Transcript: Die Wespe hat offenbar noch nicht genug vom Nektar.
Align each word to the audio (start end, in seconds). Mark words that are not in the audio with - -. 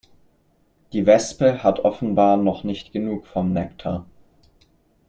Die 0.93 1.05
Wespe 1.05 1.61
hat 1.61 1.81
offenbar 1.81 2.35
noch 2.35 2.63
nicht 2.63 2.91
genug 2.91 3.27
vom 3.27 3.53
Nektar. 3.53 4.03